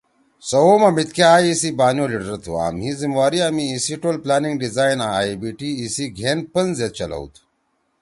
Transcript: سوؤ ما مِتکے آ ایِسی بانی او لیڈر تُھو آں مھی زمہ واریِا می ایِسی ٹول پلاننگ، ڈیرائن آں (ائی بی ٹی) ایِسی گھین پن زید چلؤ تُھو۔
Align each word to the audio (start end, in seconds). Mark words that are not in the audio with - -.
سوؤ 0.49 0.71
ما 0.81 0.89
مِتکے 0.95 1.23
آ 1.33 1.35
ایِسی 1.45 1.69
بانی 1.77 1.99
او 2.01 2.07
لیڈر 2.11 2.33
تُھو 2.43 2.51
آں 2.65 2.71
مھی 2.77 2.89
زمہ 2.99 3.15
واریِا 3.19 3.47
می 3.55 3.63
ایِسی 3.71 3.95
ٹول 4.01 4.15
پلاننگ، 4.23 4.55
ڈیرائن 4.61 4.99
آں 5.05 5.13
(ائی 5.19 5.33
بی 5.41 5.49
ٹی) 5.57 5.69
ایِسی 5.79 6.05
گھین 6.17 6.39
پن 6.51 6.67
زید 6.77 6.91
چلؤ 6.99 7.25
تُھو۔ 7.33 7.43